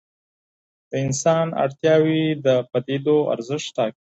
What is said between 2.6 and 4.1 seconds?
پدیدو ارزښت ټاکي.